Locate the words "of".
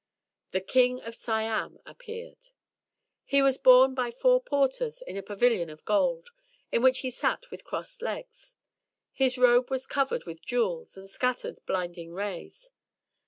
1.01-1.13, 5.69-5.85